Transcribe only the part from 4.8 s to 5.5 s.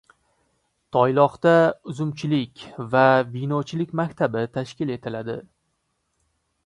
etiladi